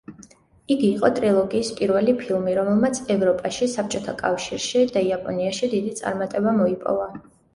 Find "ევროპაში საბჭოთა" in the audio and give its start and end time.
3.17-4.15